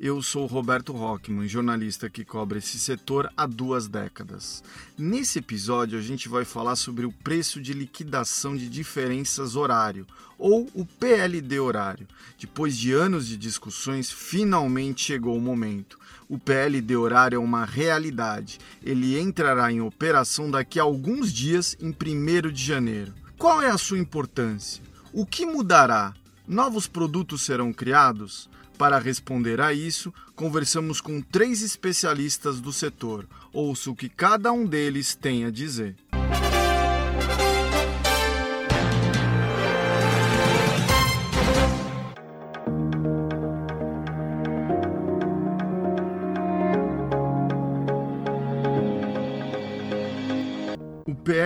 [0.00, 4.62] Eu sou Roberto Rockman, jornalista que cobre esse setor há duas décadas.
[4.96, 10.06] Nesse episódio, a gente vai falar sobre o preço de liquidação de diferenças horário,
[10.38, 12.06] ou o PLD horário.
[12.38, 15.98] Depois de anos de discussões, finalmente chegou o momento.
[16.28, 18.60] O PLD horário é uma realidade.
[18.84, 23.12] Ele entrará em operação daqui a alguns dias, em 1 de janeiro.
[23.36, 24.80] Qual é a sua importância?
[25.12, 26.14] O que mudará?
[26.46, 28.48] Novos produtos serão criados?
[28.78, 33.26] Para responder a isso, conversamos com três especialistas do setor.
[33.52, 35.96] Ouça o que cada um deles tem a dizer.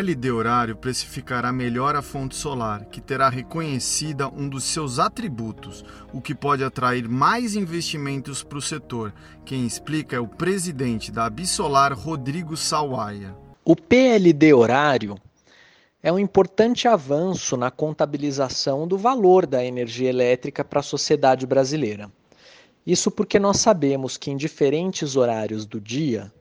[0.03, 6.21] PLD horário precificará melhor a fonte solar, que terá reconhecida um dos seus atributos, o
[6.21, 9.15] que pode atrair mais investimentos para o setor.
[9.45, 13.33] Quem explica é o presidente da Absolar, Rodrigo Sawaia.
[13.65, 15.15] O PLD horário
[16.03, 22.11] é um importante avanço na contabilização do valor da energia elétrica para a sociedade brasileira.
[22.85, 26.33] Isso porque nós sabemos que em diferentes horários do dia,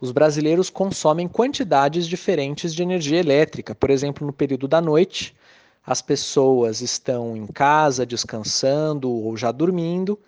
[0.00, 3.74] os brasileiros consomem quantidades diferentes de energia elétrica.
[3.74, 5.34] Por exemplo, no período da noite,
[5.84, 10.18] as pessoas estão em casa descansando ou já dormindo.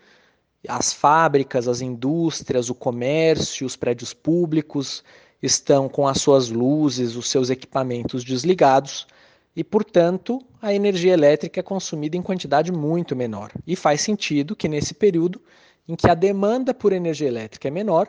[0.67, 5.05] As fábricas, as indústrias, o comércio, os prédios públicos
[5.43, 9.07] estão com as suas luzes, os seus equipamentos desligados
[9.55, 13.51] e, portanto, a energia elétrica é consumida em quantidade muito menor.
[13.67, 15.41] E faz sentido que nesse período
[15.89, 18.09] em que a demanda por energia elétrica é menor,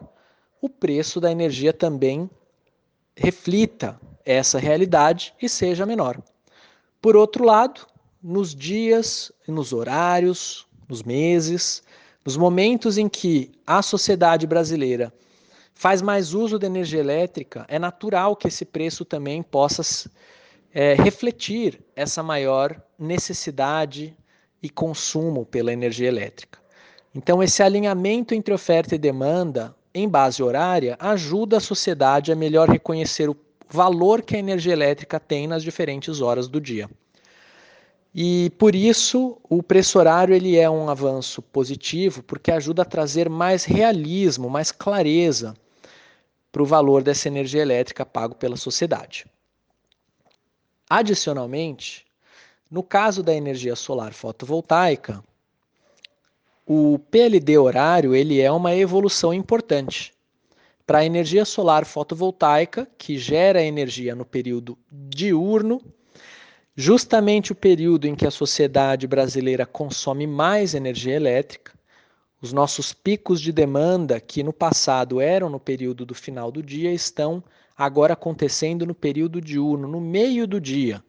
[0.61, 2.29] o preço da energia também
[3.15, 6.21] reflita essa realidade e seja menor.
[7.01, 7.81] Por outro lado,
[8.21, 11.83] nos dias, nos horários, nos meses,
[12.23, 15.11] nos momentos em que a sociedade brasileira
[15.73, 19.81] faz mais uso da energia elétrica, é natural que esse preço também possa
[20.71, 24.15] é, refletir essa maior necessidade
[24.61, 26.59] e consumo pela energia elétrica.
[27.15, 32.69] Então, esse alinhamento entre oferta e demanda em base horária ajuda a sociedade a melhor
[32.69, 33.35] reconhecer o
[33.69, 36.89] valor que a energia elétrica tem nas diferentes horas do dia.
[38.13, 43.29] E por isso o preço horário ele é um avanço positivo, porque ajuda a trazer
[43.29, 45.55] mais realismo, mais clareza
[46.51, 49.25] para o valor dessa energia elétrica pago pela sociedade.
[50.89, 52.05] Adicionalmente,
[52.69, 55.23] no caso da energia solar fotovoltaica,
[56.65, 60.13] o PLD horário ele é uma evolução importante.
[60.85, 65.81] Para a energia solar fotovoltaica, que gera energia no período diurno,
[66.75, 71.73] justamente o período em que a sociedade brasileira consome mais energia elétrica,
[72.41, 76.91] os nossos picos de demanda, que no passado eram no período do final do dia,
[76.91, 77.43] estão
[77.77, 81.03] agora acontecendo no período diurno, no meio do dia,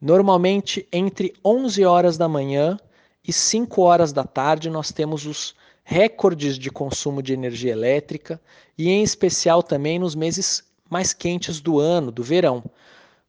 [0.00, 2.78] normalmente entre 11 horas da manhã
[3.26, 8.40] e 5 horas da tarde nós temos os recordes de consumo de energia elétrica
[8.76, 12.62] e em especial também nos meses mais quentes do ano, do verão,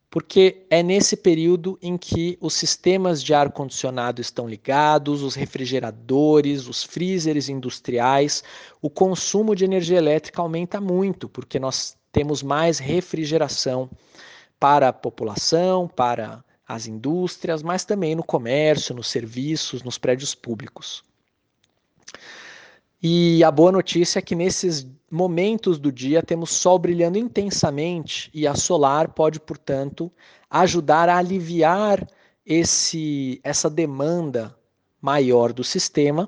[0.10, 6.68] porque é nesse período em que os sistemas de ar condicionado estão ligados, os refrigeradores,
[6.68, 8.44] os freezers industriais,
[8.82, 13.90] o consumo de energia elétrica aumenta muito, porque nós temos mais refrigeração
[14.60, 21.04] para a população, para as indústrias, mas também no comércio, nos serviços, nos prédios públicos.
[23.02, 28.46] E a boa notícia é que nesses momentos do dia temos sol brilhando intensamente e
[28.46, 30.12] a solar pode, portanto,
[30.50, 32.06] ajudar a aliviar
[32.46, 34.56] esse, essa demanda
[35.02, 36.28] maior do sistema,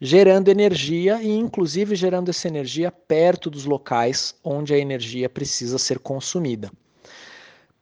[0.00, 5.98] gerando energia e, inclusive, gerando essa energia perto dos locais onde a energia precisa ser
[6.00, 6.70] consumida.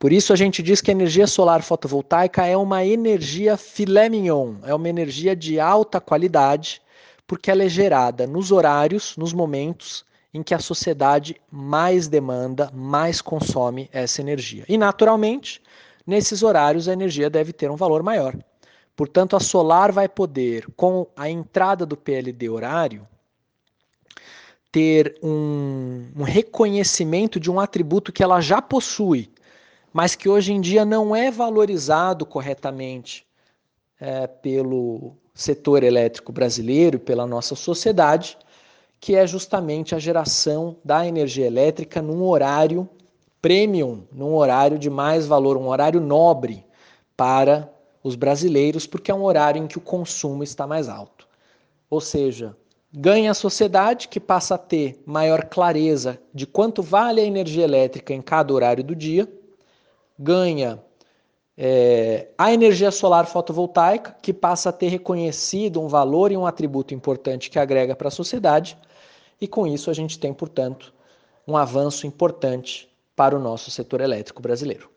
[0.00, 4.54] Por isso a gente diz que a energia solar fotovoltaica é uma energia filé mignon,
[4.62, 6.80] é uma energia de alta qualidade,
[7.26, 13.20] porque ela é gerada nos horários, nos momentos em que a sociedade mais demanda, mais
[13.20, 14.64] consome essa energia.
[14.66, 15.60] E naturalmente,
[16.06, 18.34] nesses horários a energia deve ter um valor maior.
[18.96, 23.06] Portanto, a solar vai poder, com a entrada do PLD horário,
[24.72, 29.30] ter um, um reconhecimento de um atributo que ela já possui,
[29.92, 33.26] mas que hoje em dia não é valorizado corretamente
[34.00, 38.36] é, pelo setor elétrico brasileiro, pela nossa sociedade,
[39.00, 42.88] que é justamente a geração da energia elétrica num horário
[43.40, 46.64] premium, num horário de mais valor, um horário nobre
[47.16, 47.72] para
[48.02, 51.26] os brasileiros, porque é um horário em que o consumo está mais alto.
[51.88, 52.56] Ou seja,
[52.92, 58.12] ganha a sociedade que passa a ter maior clareza de quanto vale a energia elétrica
[58.12, 59.28] em cada horário do dia,
[60.20, 60.78] ganha
[61.56, 66.92] é, a energia solar fotovoltaica, que passa a ter reconhecido um valor e um atributo
[66.92, 68.76] importante que agrega para a sociedade,
[69.40, 70.92] e com isso a gente tem, portanto,
[71.48, 74.90] um avanço importante para o nosso setor elétrico brasileiro.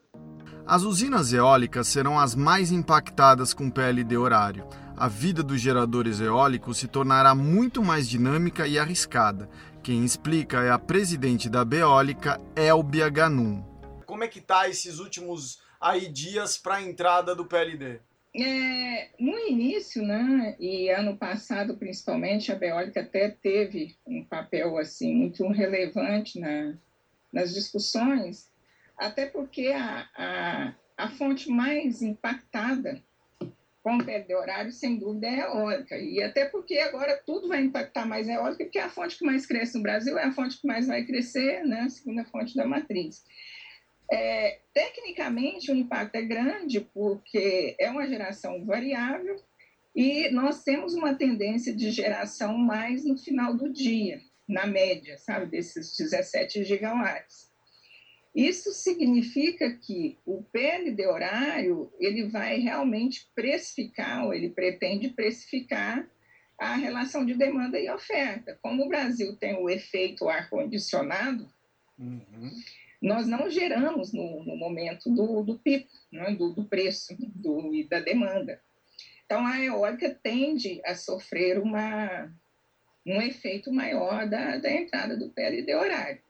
[0.66, 4.66] As usinas eólicas serão as mais impactadas com PLD horário.
[4.96, 9.50] A vida dos geradores eólicos se tornará muito mais dinâmica e arriscada.
[9.82, 13.73] Quem explica é a presidente da Beólica, Elbia Ganum.
[14.06, 18.00] Como é que tá esses últimos aí dias para a entrada do PLD?
[18.36, 25.14] É, no início, né, e ano passado principalmente, a Beólica até teve um papel assim
[25.14, 26.74] muito relevante na,
[27.32, 28.50] nas discussões,
[28.98, 33.04] até porque a, a, a fonte mais impactada
[33.84, 35.98] com o PLD horário, sem dúvida, é a eólica.
[35.98, 39.26] E até porque agora tudo vai impactar mais a eólica, porque é a fonte que
[39.26, 42.56] mais cresce no Brasil, é a fonte que mais vai crescer, né, a segunda fonte
[42.56, 43.24] da matriz.
[44.14, 49.42] É, tecnicamente, o impacto é grande, porque é uma geração variável
[49.96, 55.48] e nós temos uma tendência de geração mais no final do dia, na média, sabe,
[55.48, 57.52] desses 17 gigawatts.
[58.36, 66.08] Isso significa que o PLD horário ele vai realmente precificar, ou ele pretende precificar
[66.60, 68.60] a relação de demanda e oferta.
[68.62, 71.52] Como o Brasil tem o efeito ar-condicionado,
[71.98, 72.52] uhum.
[73.04, 77.84] Nós não geramos no, no momento do, do pico, né, do, do, preço do, e
[77.84, 78.62] da demanda.
[79.26, 82.34] Então, a eólica tende a sofrer uma,
[83.06, 86.22] um efeito maior da, da entrada do PLD horário.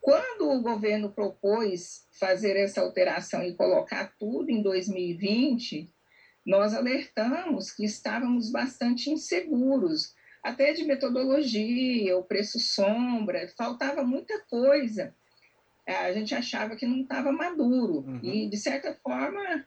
[0.00, 5.88] Quando o governo propôs fazer essa alteração e colocar tudo em 2020,
[6.44, 15.14] nós alertamos que estávamos bastante inseguros, até de metodologia, o preço sombra, faltava muita coisa.
[15.98, 18.00] A gente achava que não estava maduro.
[18.00, 18.20] Uhum.
[18.22, 19.66] E, de certa forma,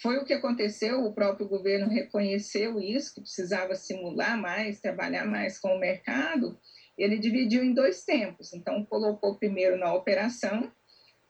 [0.00, 5.58] foi o que aconteceu, o próprio governo reconheceu isso, que precisava simular mais, trabalhar mais
[5.58, 6.58] com o mercado,
[6.96, 8.52] ele dividiu em dois tempos.
[8.52, 10.70] Então, colocou primeiro na operação,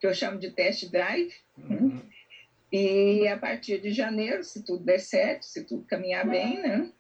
[0.01, 2.03] que eu chamo de test drive, uhum.
[2.73, 6.91] e a partir de janeiro, se tudo der certo, se tudo caminhar bem, né,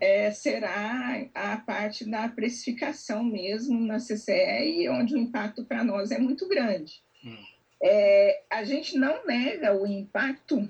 [0.00, 6.18] é, será a parte da precificação mesmo na CCE, onde o impacto para nós é
[6.18, 7.02] muito grande.
[7.24, 7.44] Uhum.
[7.82, 10.68] É, a gente não nega o impacto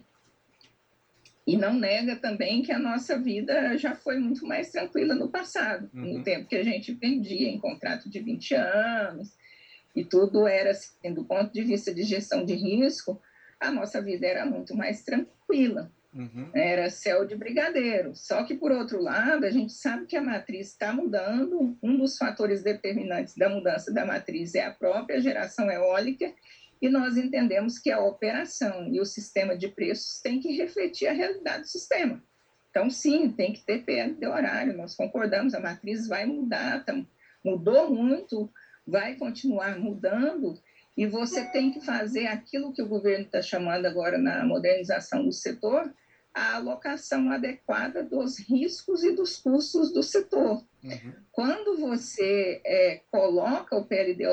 [1.46, 5.90] e não nega também que a nossa vida já foi muito mais tranquila no passado,
[5.92, 6.18] uhum.
[6.18, 9.36] no tempo que a gente vendia em contrato de 20 anos,
[9.94, 13.20] e tudo era, assim, do ponto de vista de gestão de risco,
[13.60, 15.92] a nossa vida era muito mais tranquila.
[16.14, 16.50] Uhum.
[16.52, 18.14] Era céu de brigadeiro.
[18.14, 21.76] Só que, por outro lado, a gente sabe que a matriz está mudando.
[21.82, 26.32] Um dos fatores determinantes da mudança da matriz é a própria geração eólica
[26.82, 31.12] e nós entendemos que a operação e o sistema de preços tem que refletir a
[31.12, 32.20] realidade do sistema.
[32.70, 37.00] Então, sim, tem que ter PL horário, nós concordamos, a matriz vai mudar, tá,
[37.44, 38.50] mudou muito,
[38.84, 40.58] vai continuar mudando,
[40.96, 45.32] e você tem que fazer aquilo que o governo está chamando agora na modernização do
[45.32, 45.94] setor,
[46.34, 50.64] a alocação adequada dos riscos e dos custos do setor.
[50.82, 51.12] Uhum.
[51.30, 54.24] Quando você é, coloca o PLD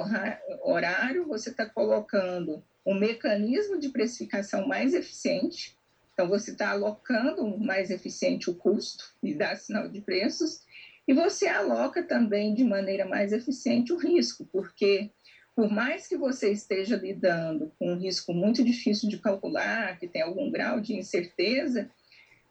[0.63, 5.77] horário, você está colocando um mecanismo de precificação mais eficiente,
[6.13, 10.62] então você está alocando mais eficiente o custo e dá sinal de preços,
[11.08, 15.12] e você aloca também de maneira mais eficiente o risco, porque
[15.60, 20.22] por mais que você esteja lidando com um risco muito difícil de calcular, que tem
[20.22, 21.92] algum grau de incerteza,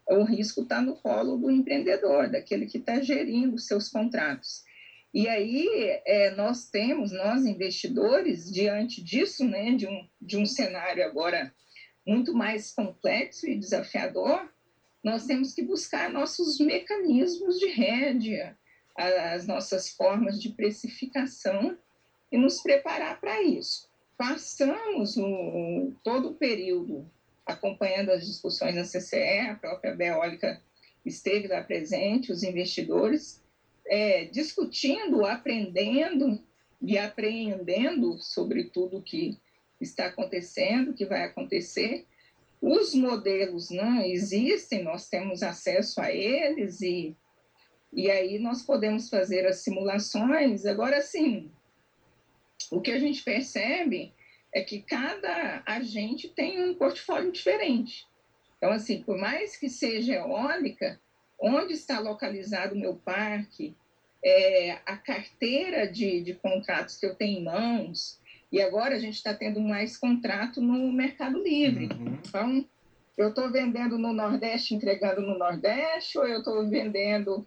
[0.06, 4.62] o risco está no colo do empreendedor, daquele que está gerindo seus contratos.
[5.14, 5.66] E aí
[6.04, 11.50] é, nós temos, nós investidores, diante disso, né, de um, de um cenário agora
[12.06, 14.52] muito mais complexo e desafiador,
[15.02, 18.54] nós temos que buscar nossos mecanismos de rédea,
[18.94, 21.78] as nossas formas de precificação
[22.30, 23.88] e nos preparar para isso.
[24.16, 27.08] Passamos o, todo o período
[27.46, 30.60] acompanhando as discussões na CCE, a própria Beólica
[31.04, 33.42] esteve lá presente, os investidores,
[33.86, 36.38] é, discutindo, aprendendo
[36.82, 39.38] e apreendendo sobre tudo que
[39.80, 42.04] está acontecendo, o que vai acontecer.
[42.60, 47.16] Os modelos não existem, nós temos acesso a eles e,
[47.92, 50.66] e aí nós podemos fazer as simulações.
[50.66, 51.50] Agora, sim,
[52.70, 54.12] o que a gente percebe
[54.52, 58.06] é que cada agente tem um portfólio diferente.
[58.56, 61.00] Então, assim, por mais que seja eólica,
[61.38, 63.76] onde está localizado o meu parque,
[64.24, 68.18] é, a carteira de, de contratos que eu tenho em mãos,
[68.50, 71.88] e agora a gente está tendo mais contrato no Mercado Livre.
[71.92, 72.18] Uhum.
[72.26, 72.68] Então,
[73.16, 77.46] eu estou vendendo no Nordeste, entregando no Nordeste, ou eu estou vendendo,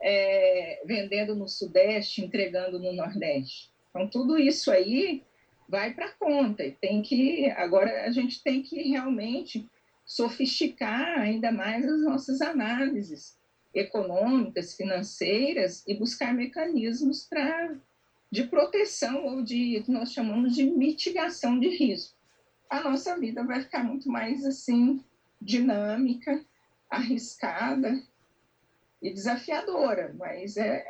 [0.00, 3.70] é, vendendo no Sudeste, entregando no Nordeste.
[3.96, 5.22] Então, tudo isso aí
[5.66, 6.62] vai para conta.
[6.62, 9.66] E tem que, agora a gente tem que realmente
[10.04, 13.38] sofisticar ainda mais as nossas análises
[13.74, 17.74] econômicas, financeiras e buscar mecanismos para
[18.30, 22.14] de proteção ou de que nós chamamos de mitigação de risco.
[22.68, 25.02] A nossa vida vai ficar muito mais assim
[25.40, 26.44] dinâmica,
[26.90, 28.02] arriscada
[29.00, 30.86] e desafiadora, mas é,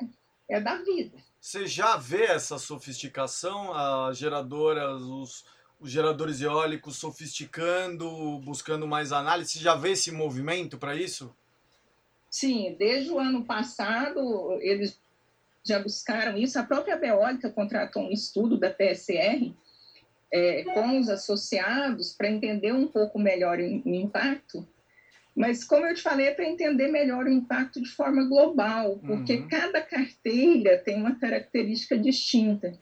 [0.49, 1.19] é da vida.
[1.41, 5.45] Você já vê essa sofisticação, as geradoras, os,
[5.79, 9.53] os geradores eólicos sofisticando, buscando mais análise?
[9.53, 11.35] Você já vê esse movimento para isso?
[12.31, 15.01] Sim, desde o ano passado eles
[15.65, 16.59] já buscaram isso.
[16.59, 19.55] A própria Beólica contratou um estudo da PSR
[20.33, 24.67] é, com os associados para entender um pouco melhor o, impacto.
[25.37, 29.35] Mas, como eu te falei, é para entender melhor o impacto de forma global, porque
[29.35, 29.49] uhum.
[29.49, 32.73] cada carteira tem uma característica distinta.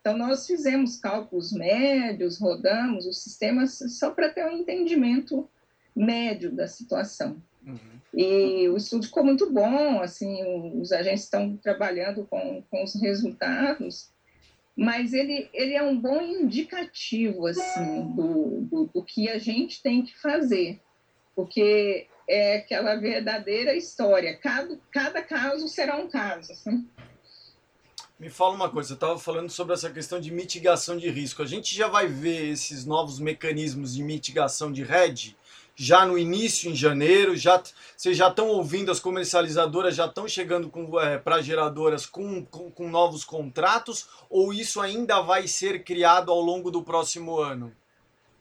[0.00, 5.48] Então, nós fizemos cálculos médios, rodamos os sistemas só para ter um entendimento
[5.94, 7.40] médio da situação.
[7.64, 7.78] Uhum.
[8.12, 14.10] E o estudo ficou muito bom, assim, os agentes estão trabalhando com, com os resultados,
[14.74, 20.02] mas ele, ele é um bom indicativo, assim, do, do, do que a gente tem
[20.02, 20.80] que fazer,
[21.40, 26.86] porque é aquela verdadeira história, cada, cada caso será um caso, assim.
[28.18, 31.42] Me fala uma coisa, você estava falando sobre essa questão de mitigação de risco.
[31.42, 35.34] A gente já vai ver esses novos mecanismos de mitigação de rede
[35.74, 37.62] já no início, em janeiro, já
[37.96, 40.70] vocês já estão ouvindo, as comercializadoras já estão chegando
[41.00, 46.40] é, para geradoras com, com, com novos contratos, ou isso ainda vai ser criado ao
[46.42, 47.74] longo do próximo ano?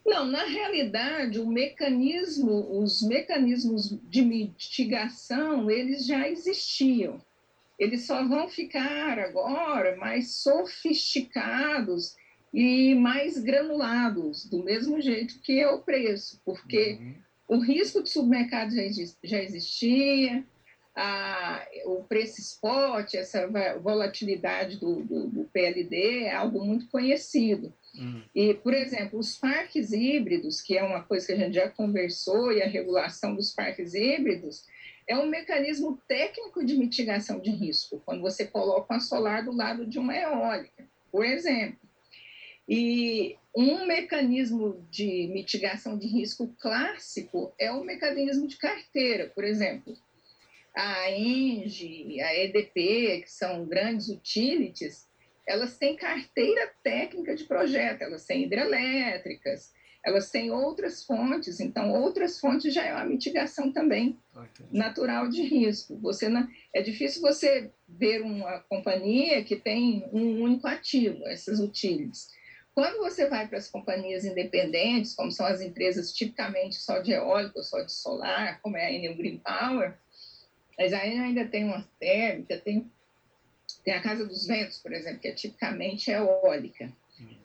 [0.09, 7.21] Não, na realidade, o mecanismo, os mecanismos de mitigação, eles já existiam.
[7.77, 12.15] Eles só vão ficar agora mais sofisticados
[12.53, 17.15] e mais granulados, do mesmo jeito que é o preço, porque uhum.
[17.49, 18.83] O risco de submercado já,
[19.23, 20.45] já existia,
[20.95, 23.47] a, o preço spot, essa
[23.79, 27.73] volatilidade do, do, do, PLD é algo muito conhecido.
[27.96, 28.22] Hum.
[28.34, 32.51] E, por exemplo, os parques híbridos, que é uma coisa que a gente já conversou,
[32.51, 34.65] e a regulação dos parques híbridos,
[35.08, 39.86] é um mecanismo técnico de mitigação de risco, quando você coloca uma solar do lado
[39.86, 41.79] de uma eólica, por exemplo.
[42.67, 49.98] E um mecanismo de mitigação de risco clássico é o mecanismo de carteira, por exemplo.
[50.75, 55.08] A ENGE, a EDP, que são grandes utilities,
[55.50, 59.74] elas têm carteira técnica de projeto, elas têm hidrelétricas,
[60.06, 65.41] elas têm outras fontes, então outras fontes já é uma mitigação também ah, natural de
[65.41, 65.98] risco.
[65.98, 72.27] Você não, é difícil você ver uma companhia que tem um único ativo, essas utilities.
[72.75, 77.62] Quando você vai para as companhias independentes, como são as empresas tipicamente só de eólico,
[77.63, 79.98] só de solar, como é a Enel Green Power,
[80.77, 82.89] mas aí ainda tem uma térmica, tem,
[83.83, 86.91] tem a Casa dos Ventos, por exemplo, que é tipicamente eólica.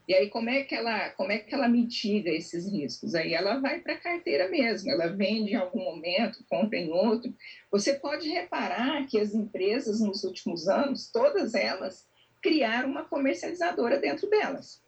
[0.06, 3.14] E aí como é que ela como é que ela mitiga esses riscos?
[3.14, 7.34] Aí ela vai para a carteira mesmo, ela vende em algum momento, compra em outro.
[7.70, 12.06] Você pode reparar que as empresas nos últimos anos, todas elas
[12.42, 14.84] criaram uma comercializadora dentro delas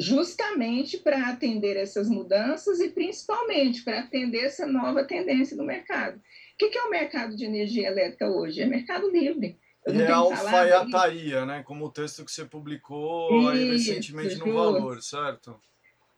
[0.00, 6.16] justamente para atender essas mudanças e principalmente para atender essa nova tendência do mercado.
[6.16, 8.62] O que, é o mercado de energia elétrica hoje?
[8.62, 9.58] É mercado livre.
[9.86, 11.62] E é a alfaiataria, né?
[11.62, 15.58] Como o texto que você publicou Isso, recentemente no Valor, certo?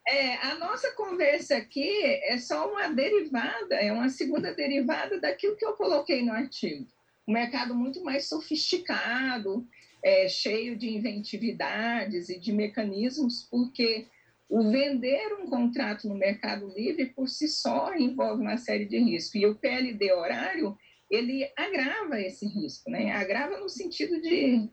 [0.06, 5.64] É, a nossa conversa aqui é só uma derivada, é uma segunda derivada daquilo que
[5.64, 6.86] eu coloquei no artigo.
[7.26, 9.64] Um mercado muito mais sofisticado,
[10.02, 14.08] é, cheio de inventividades e de mecanismos, porque
[14.48, 19.40] o vender um contrato no Mercado Livre por si só envolve uma série de riscos.
[19.40, 20.76] E o PLD horário,
[21.12, 23.12] ele agrava esse risco, né?
[23.12, 24.66] Agrava no sentido de,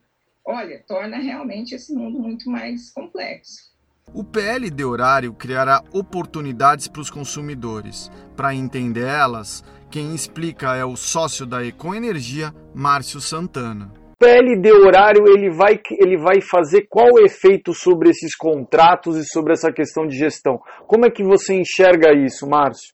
[0.46, 3.70] olha, torna realmente esse mundo muito mais complexo.
[4.14, 8.10] O PLD horário criará oportunidades para os consumidores.
[8.38, 13.92] Para entender elas, quem explica é o sócio da Ecoenergia, Márcio Santana.
[14.14, 19.54] O PLD horário ele vai, ele vai fazer qual efeito sobre esses contratos e sobre
[19.54, 20.60] essa questão de gestão?
[20.88, 22.94] Como é que você enxerga isso, Márcio?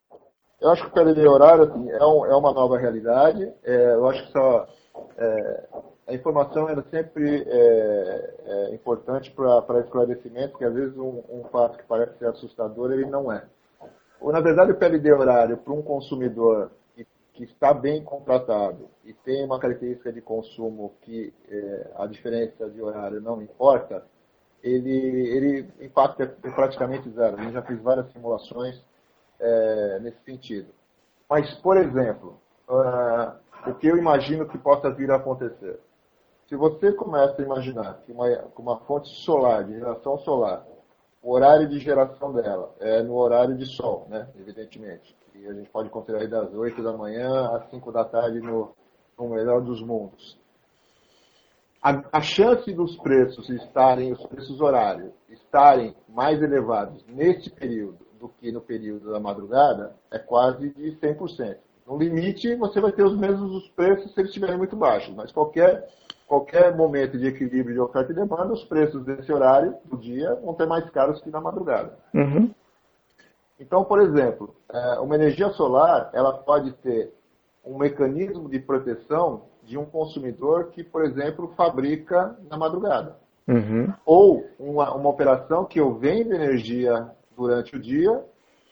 [0.65, 3.53] Eu acho que o PLD horário assim, é, um, é, uma nova realidade.
[3.63, 4.67] É, eu acho que só,
[5.15, 5.67] é,
[6.07, 11.77] a informação era sempre é, é, importante para esclarecimento, porque às vezes um, um, fato
[11.77, 13.45] que parece ser assustador, ele não é.
[14.19, 19.13] Ou, na verdade, o PLD horário para um consumidor que, que, está bem contratado e
[19.13, 24.03] tem uma característica de consumo que é, a diferença de horário não importa,
[24.63, 27.37] ele, ele impacta praticamente zero.
[27.37, 28.81] Gente já fez várias simulações
[29.39, 30.73] é, nesse sentido.
[31.29, 32.39] Mas, por exemplo,
[32.69, 35.79] uh, o que eu imagino que possa vir a acontecer?
[36.47, 38.27] Se você começa a imaginar que uma,
[38.57, 40.65] uma fonte solar, de geração solar,
[41.23, 44.29] o horário de geração dela é no horário de sol, né?
[44.39, 48.71] evidentemente, e a gente pode considerar das 8 da manhã às 5 da tarde no,
[49.17, 50.39] no melhor dos mundos.
[51.81, 58.33] A, a, chance dos preços estarem, os preços horários, estarem mais elevados nesse período do
[58.39, 61.57] que no período da madrugada é quase de 100%.
[61.87, 65.87] No limite, você vai ter os mesmos preços se eles estiverem muito baixos, mas qualquer
[66.27, 70.55] qualquer momento de equilíbrio de oferta e demanda, os preços desse horário do dia vão
[70.55, 71.99] ter mais caros que na madrugada.
[72.15, 72.49] Uhum.
[73.59, 77.13] Então, por exemplo, é, uma energia solar ela pode ter
[77.63, 83.17] um mecanismo de proteção de um consumidor que, por exemplo, fabrica na madrugada.
[83.47, 83.93] Uhum.
[84.03, 88.23] Ou uma, uma operação que eu vendo energia durante o dia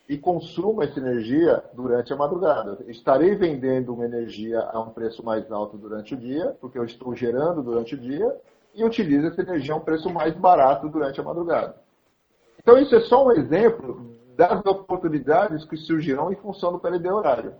[0.07, 2.77] e consumo essa energia durante a madrugada.
[2.87, 7.15] Estarei vendendo uma energia a um preço mais alto durante o dia, porque eu estou
[7.15, 8.35] gerando durante o dia,
[8.75, 11.75] e utilizo essa energia a um preço mais barato durante a madrugada.
[12.59, 17.53] Então, isso é só um exemplo das oportunidades que surgirão em função do PLD horário.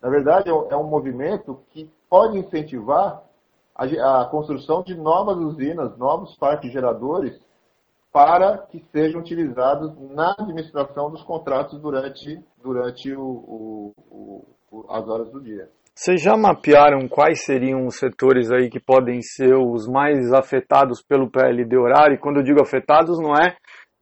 [0.00, 3.22] Na verdade, é um movimento que pode incentivar
[3.74, 7.38] a, construção de novas usinas, novos parques geradores,
[8.12, 13.94] para que sejam utilizados na administração dos contratos durante, durante o, o,
[14.70, 15.68] o, as horas do dia.
[15.94, 21.30] Vocês já mapearam quais seriam os setores aí que podem ser os mais afetados pelo
[21.30, 22.14] PLD horário?
[22.14, 23.56] E quando eu digo afetados, não é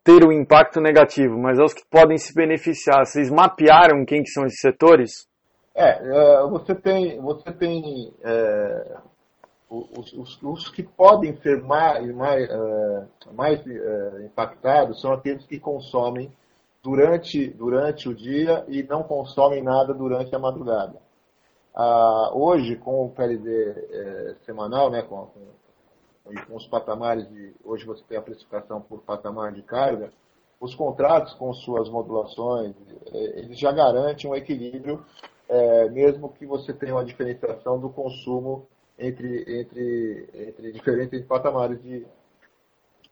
[0.04, 3.04] ter um impacto negativo, mas é os que podem se beneficiar.
[3.04, 5.26] Vocês mapearam quem que são esses setores?
[5.74, 8.96] É, é você tem, você tem é,
[9.70, 15.60] os, os, os, que podem ser mais, mais, uh, mais uh, impactados são aqueles que
[15.60, 16.32] consomem
[16.82, 20.98] durante, durante o dia e não consomem nada durante a madrugada.
[21.76, 27.54] Uh, hoje, com o PLD eh, semanal, né, com, com, com, os patamares de.
[27.62, 30.10] Hoje você tem a precificação por patamar de carga,
[30.58, 32.74] os contratos com suas modulações,
[33.12, 35.04] eles já garantem um equilíbrio,
[35.92, 38.66] mesmo que você tenha uma diferenciação do consumo
[38.98, 42.06] entre, entre, entre diferentes patamares de,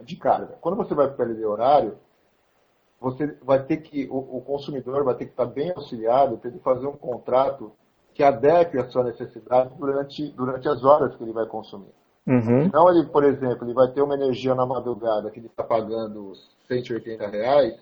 [0.00, 0.58] de carga.
[0.60, 1.98] Quando você vai para o PLD horário,
[3.00, 6.58] você vai ter que, o, o, consumidor vai ter que estar bem auxiliado, ter que
[6.58, 7.72] fazer um contrato
[8.14, 11.92] que adeque a sua necessidade durante, durante as horas que ele vai consumir.
[12.26, 12.62] Uhum.
[12.64, 16.32] Então, ele, por exemplo, ele vai ter uma energia na madrugada que ele está pagando
[16.66, 17.78] 180 reais,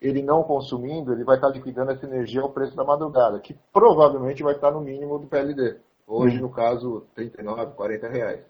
[0.00, 4.42] ele não consumindo, ele vai estar liquidando essa energia ao preço da madrugada, que provavelmente
[4.42, 5.76] vai estar no mínimo do PLD.
[6.08, 8.40] Hoje, no caso, 39, 40 reais.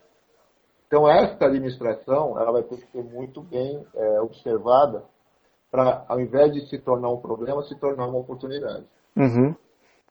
[0.87, 5.05] Então, esta administração ela vai ter que ser muito bem é, observada
[5.71, 8.87] para, ao invés de se tornar um problema, se tornar uma oportunidade.
[9.17, 9.55] Uhum.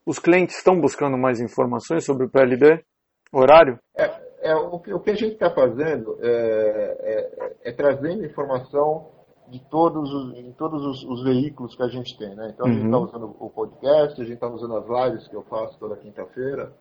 [0.05, 2.83] Os clientes estão buscando mais informações sobre o PLD?
[3.31, 3.79] Horário?
[3.97, 9.11] É, é o, que, o, que, a gente está fazendo é, é, é, trazendo informação
[9.49, 12.35] de todos os, em todos os, os, veículos que a gente tem.
[12.35, 12.51] Né?
[12.53, 13.03] Então, a gente está uhum.
[13.03, 16.71] usando o podcast, a gente está usando as lives que eu faço toda quinta-feira,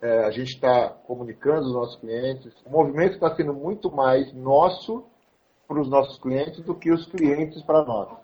[0.00, 2.52] é, a gente está comunicando os nossos clientes.
[2.64, 5.04] O movimento está sendo muito mais nosso
[5.66, 8.16] para os nossos clientes do que os clientes para nós.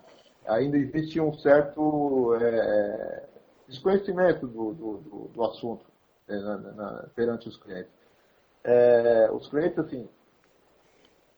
[0.47, 3.23] Ainda existe um certo é,
[3.67, 5.85] desconhecimento do, do, do, assunto
[6.27, 7.91] é, na, na, perante os clientes.
[8.63, 10.07] É, os clientes, assim,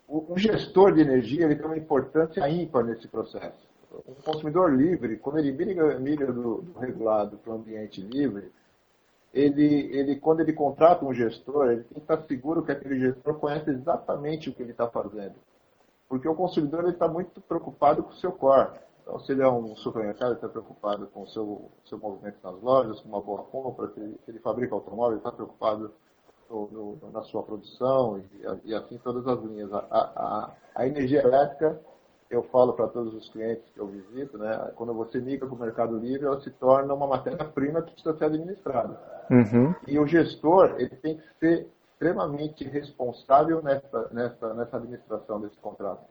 [0.08, 3.68] o, gestor de energia ele tem uma importância ímpar nesse processo.
[3.92, 8.52] O consumidor livre, quando ele migra, migra do, do regulado para o ambiente livre,
[9.38, 13.36] ele, ele, quando ele contrata um gestor, ele tem que estar seguro que aquele gestor
[13.36, 15.36] conhece exatamente o que ele está fazendo.
[16.10, 18.80] Porque o consumidor está muito preocupado com o seu core.
[19.02, 22.60] Então, se ele é um supermercado, ele está preocupado com o seu, seu movimento nas
[22.62, 25.94] lojas, com uma boa compra, se ele, se ele fabrica automóvel, está preocupado
[26.50, 29.72] no, no, na sua produção e, e, assim todas as linhas.
[29.72, 31.80] A, a, a energia elétrica
[32.30, 34.72] eu falo para todos os clientes que eu visito, né?
[34.76, 38.26] Quando você migra para o Mercado Livre, ela se torna uma matéria-prima que precisa ser
[38.26, 39.00] administrada.
[39.30, 39.74] Uhum.
[39.88, 46.06] E o gestor ele tem que ser extremamente responsável nessa, nessa, nessa administração desse contrato.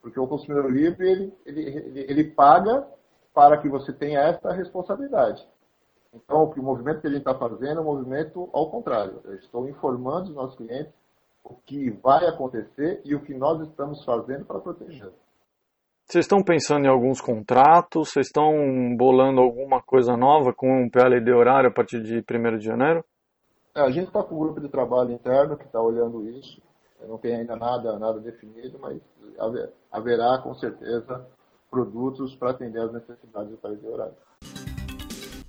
[0.00, 2.86] Porque o consumidor livre, ele, ele, ele, ele paga
[3.32, 5.46] para que você tenha essa responsabilidade.
[6.12, 9.20] Então, o movimento que a gente está fazendo é um movimento ao contrário.
[9.24, 10.92] Eu estou informando os nossos clientes
[11.44, 15.12] o que vai acontecer e o que nós estamos fazendo para proteger.
[16.06, 18.10] Vocês estão pensando em alguns contratos?
[18.10, 18.52] Vocês estão
[18.96, 23.04] bolando alguma coisa nova com um PLD horário a partir de 1 de janeiro?
[23.74, 26.60] É, a gente está com um grupo de trabalho interno que está olhando isso.
[27.08, 29.00] Não tem ainda nada, nada definido, mas
[29.90, 31.26] haverá com certeza
[31.70, 34.14] produtos para atender as necessidades do PLD horário.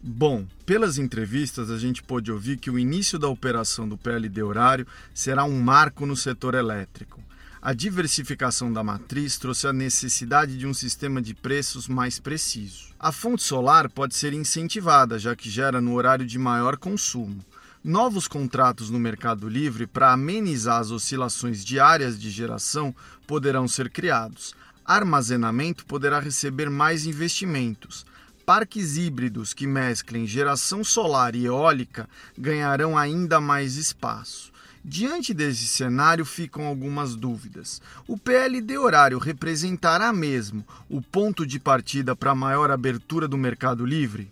[0.02, 4.88] Bom, pelas entrevistas a gente pôde ouvir que o início da operação do PLD horário
[5.14, 7.22] será um marco no setor elétrico.
[7.66, 12.88] A diversificação da matriz trouxe a necessidade de um sistema de preços mais preciso.
[13.00, 17.40] A fonte solar pode ser incentivada, já que gera no horário de maior consumo.
[17.82, 22.94] Novos contratos no Mercado Livre para amenizar as oscilações diárias de geração
[23.26, 24.54] poderão ser criados.
[24.84, 28.06] Armazenamento poderá receber mais investimentos
[28.46, 34.53] parques híbridos que mesclem geração solar e eólica ganharão ainda mais espaço.
[34.86, 37.82] Diante desse cenário ficam algumas dúvidas.
[38.06, 43.86] O PLD horário representará mesmo o ponto de partida para a maior abertura do mercado
[43.86, 44.30] livre?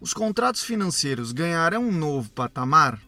[0.00, 2.98] Os contratos financeiros ganharão um novo patamar?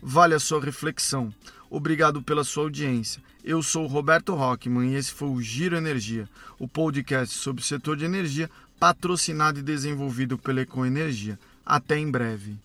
[0.00, 1.34] Vale a sua reflexão.
[1.68, 3.20] Obrigado pela sua audiência.
[3.42, 7.96] Eu sou Roberto Rockman e esse foi o Giro Energia, o podcast sobre o setor
[7.96, 11.36] de energia patrocinado e desenvolvido pela Econ Energia.
[11.66, 12.56] Até em breve.